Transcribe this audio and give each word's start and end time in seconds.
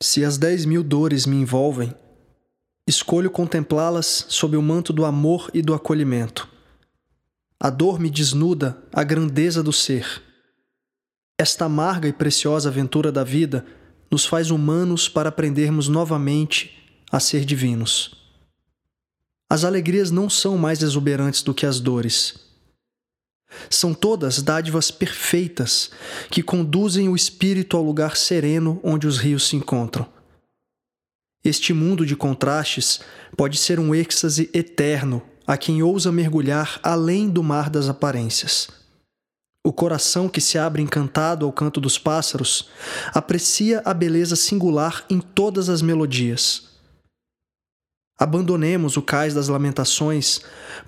Se 0.00 0.24
as 0.24 0.38
dez 0.38 0.64
mil 0.64 0.84
dores 0.84 1.26
me 1.26 1.36
envolvem, 1.36 1.92
escolho 2.86 3.30
contemplá-las 3.30 4.26
sob 4.28 4.56
o 4.56 4.62
manto 4.62 4.92
do 4.92 5.04
amor 5.04 5.50
e 5.52 5.60
do 5.60 5.74
acolhimento. 5.74 6.48
A 7.58 7.68
dor 7.68 7.98
me 7.98 8.08
desnuda 8.08 8.78
a 8.92 9.02
grandeza 9.02 9.60
do 9.60 9.72
ser. 9.72 10.22
Esta 11.36 11.64
amarga 11.64 12.06
e 12.08 12.12
preciosa 12.12 12.68
aventura 12.68 13.10
da 13.10 13.24
vida 13.24 13.66
nos 14.08 14.24
faz 14.24 14.52
humanos 14.52 15.08
para 15.08 15.28
aprendermos 15.28 15.88
novamente 15.88 16.78
a 17.10 17.18
ser 17.18 17.44
divinos. 17.44 18.14
As 19.50 19.64
alegrias 19.64 20.12
não 20.12 20.30
são 20.30 20.56
mais 20.56 20.80
exuberantes 20.80 21.42
do 21.42 21.52
que 21.52 21.66
as 21.66 21.80
dores. 21.80 22.47
São 23.70 23.94
todas 23.94 24.42
dádivas 24.42 24.90
perfeitas 24.90 25.90
que 26.30 26.42
conduzem 26.42 27.08
o 27.08 27.16
espírito 27.16 27.76
ao 27.76 27.82
lugar 27.82 28.16
sereno 28.16 28.80
onde 28.82 29.06
os 29.06 29.18
rios 29.18 29.48
se 29.48 29.56
encontram. 29.56 30.06
Este 31.44 31.72
mundo 31.72 32.04
de 32.04 32.16
contrastes 32.16 33.00
pode 33.36 33.56
ser 33.56 33.78
um 33.78 33.94
êxtase 33.94 34.50
eterno 34.52 35.22
a 35.46 35.56
quem 35.56 35.82
ousa 35.82 36.12
mergulhar 36.12 36.78
além 36.82 37.28
do 37.28 37.42
mar 37.42 37.70
das 37.70 37.88
aparências. 37.88 38.68
O 39.64 39.72
coração 39.72 40.28
que 40.28 40.40
se 40.40 40.58
abre 40.58 40.82
encantado 40.82 41.44
ao 41.44 41.52
canto 41.52 41.80
dos 41.80 41.98
pássaros 41.98 42.68
aprecia 43.12 43.82
a 43.84 43.92
beleza 43.92 44.36
singular 44.36 45.04
em 45.10 45.20
todas 45.20 45.68
as 45.68 45.82
melodias. 45.82 46.68
Abandonemos 48.18 48.96
o 48.96 49.02
cais 49.02 49.32
das 49.32 49.48
lamentações 49.48 50.40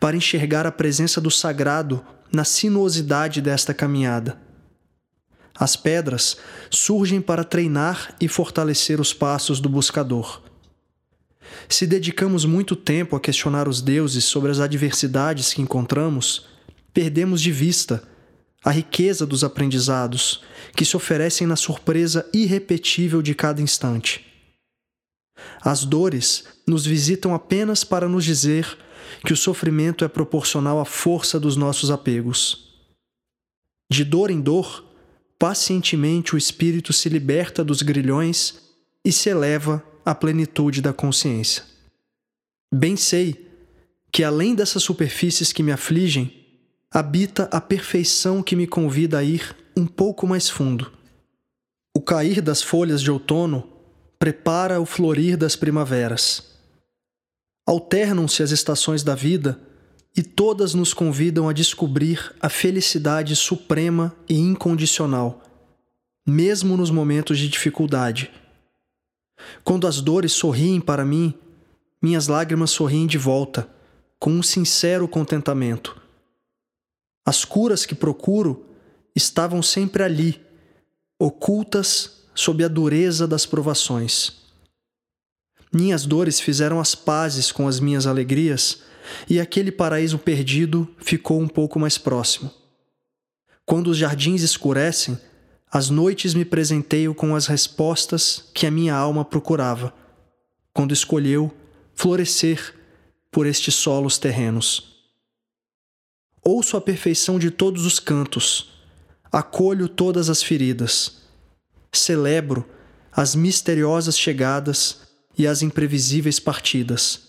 para 0.00 0.16
enxergar 0.16 0.66
a 0.66 0.72
presença 0.72 1.20
do 1.20 1.30
sagrado 1.30 2.04
na 2.32 2.44
sinuosidade 2.44 3.40
desta 3.40 3.72
caminhada. 3.72 4.38
As 5.58 5.74
pedras 5.74 6.36
surgem 6.70 7.20
para 7.20 7.42
treinar 7.42 8.14
e 8.20 8.28
fortalecer 8.28 9.00
os 9.00 9.12
passos 9.12 9.60
do 9.60 9.68
buscador. 9.68 10.42
Se 11.68 11.86
dedicamos 11.86 12.44
muito 12.44 12.76
tempo 12.76 13.16
a 13.16 13.20
questionar 13.20 13.68
os 13.68 13.82
deuses 13.82 14.24
sobre 14.24 14.50
as 14.50 14.60
adversidades 14.60 15.52
que 15.52 15.62
encontramos, 15.62 16.46
perdemos 16.92 17.40
de 17.40 17.50
vista 17.50 18.02
a 18.64 18.70
riqueza 18.70 19.26
dos 19.26 19.44
aprendizados 19.44 20.42
que 20.74 20.84
se 20.84 20.96
oferecem 20.96 21.46
na 21.46 21.56
surpresa 21.56 22.28
irrepetível 22.32 23.22
de 23.22 23.34
cada 23.34 23.60
instante. 23.60 24.24
As 25.60 25.84
dores 25.84 26.44
nos 26.66 26.84
visitam 26.84 27.34
apenas 27.34 27.84
para 27.84 28.08
nos 28.08 28.24
dizer 28.24 28.78
que 29.24 29.32
o 29.32 29.36
sofrimento 29.36 30.04
é 30.04 30.08
proporcional 30.08 30.80
à 30.80 30.84
força 30.84 31.38
dos 31.38 31.56
nossos 31.56 31.90
apegos. 31.90 32.68
De 33.90 34.04
dor 34.04 34.30
em 34.30 34.40
dor, 34.40 34.84
pacientemente 35.38 36.34
o 36.34 36.38
espírito 36.38 36.92
se 36.92 37.08
liberta 37.08 37.64
dos 37.64 37.82
grilhões 37.82 38.60
e 39.04 39.12
se 39.12 39.30
eleva 39.30 39.82
à 40.04 40.14
plenitude 40.14 40.82
da 40.82 40.92
consciência. 40.92 41.64
Bem 42.72 42.96
sei 42.96 43.46
que, 44.12 44.24
além 44.24 44.54
dessas 44.54 44.82
superfícies 44.82 45.52
que 45.52 45.62
me 45.62 45.72
afligem, 45.72 46.46
habita 46.90 47.44
a 47.52 47.60
perfeição 47.60 48.42
que 48.42 48.56
me 48.56 48.66
convida 48.66 49.18
a 49.18 49.24
ir 49.24 49.56
um 49.76 49.86
pouco 49.86 50.26
mais 50.26 50.48
fundo. 50.48 50.92
O 51.96 52.00
cair 52.00 52.40
das 52.40 52.62
folhas 52.62 53.02
de 53.02 53.10
outono 53.10 53.68
prepara 54.18 54.80
o 54.80 54.86
florir 54.86 55.36
das 55.36 55.54
primaveras. 55.54 56.47
Alternam-se 57.68 58.42
as 58.42 58.50
estações 58.50 59.02
da 59.02 59.14
vida 59.14 59.60
e 60.16 60.22
todas 60.22 60.72
nos 60.72 60.94
convidam 60.94 61.50
a 61.50 61.52
descobrir 61.52 62.34
a 62.40 62.48
felicidade 62.48 63.36
suprema 63.36 64.16
e 64.26 64.38
incondicional, 64.38 65.42
mesmo 66.26 66.78
nos 66.78 66.90
momentos 66.90 67.38
de 67.38 67.46
dificuldade. 67.46 68.30
Quando 69.62 69.86
as 69.86 70.00
dores 70.00 70.32
sorriem 70.32 70.80
para 70.80 71.04
mim, 71.04 71.34
minhas 72.00 72.26
lágrimas 72.26 72.70
sorriem 72.70 73.06
de 73.06 73.18
volta, 73.18 73.68
com 74.18 74.30
um 74.30 74.42
sincero 74.42 75.06
contentamento. 75.06 75.94
As 77.22 77.44
curas 77.44 77.84
que 77.84 77.94
procuro 77.94 78.64
estavam 79.14 79.62
sempre 79.62 80.02
ali, 80.02 80.40
ocultas 81.20 82.24
sob 82.34 82.64
a 82.64 82.68
dureza 82.68 83.28
das 83.28 83.44
provações. 83.44 84.37
Minhas 85.72 86.06
dores 86.06 86.40
fizeram 86.40 86.80
as 86.80 86.94
pazes 86.94 87.52
com 87.52 87.68
as 87.68 87.78
minhas 87.80 88.06
alegrias, 88.06 88.82
e 89.28 89.40
aquele 89.40 89.72
paraíso 89.72 90.18
perdido 90.18 90.88
ficou 90.98 91.40
um 91.40 91.48
pouco 91.48 91.78
mais 91.78 91.98
próximo. 91.98 92.52
Quando 93.64 93.88
os 93.88 93.96
jardins 93.96 94.42
escurecem, 94.42 95.18
as 95.70 95.90
noites 95.90 96.32
me 96.32 96.44
presenteio 96.44 97.14
com 97.14 97.34
as 97.34 97.46
respostas 97.46 98.44
que 98.54 98.66
a 98.66 98.70
minha 98.70 98.94
alma 98.94 99.24
procurava, 99.24 99.92
quando 100.72 100.92
escolheu 100.92 101.54
florescer 101.94 102.74
por 103.30 103.46
estes 103.46 103.74
solos 103.74 104.16
terrenos. 104.16 104.96
Ouço 106.42 106.76
a 106.76 106.80
perfeição 106.80 107.38
de 107.38 107.50
todos 107.50 107.84
os 107.84 107.98
cantos, 107.98 108.80
acolho 109.30 109.88
todas 109.88 110.30
as 110.30 110.42
feridas, 110.42 111.22
celebro 111.92 112.64
as 113.12 113.34
misteriosas 113.34 114.18
chegadas 114.18 115.07
e 115.38 115.46
as 115.46 115.62
imprevisíveis 115.62 116.40
partidas. 116.40 117.28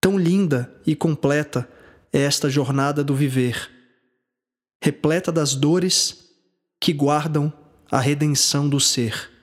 Tão 0.00 0.18
linda 0.18 0.72
e 0.86 0.94
completa 0.94 1.68
é 2.12 2.20
esta 2.20 2.48
jornada 2.48 3.02
do 3.02 3.14
viver, 3.14 3.70
repleta 4.80 5.32
das 5.32 5.54
dores 5.54 6.28
que 6.78 6.92
guardam 6.92 7.52
a 7.90 7.98
redenção 7.98 8.68
do 8.68 8.78
ser. 8.78 9.37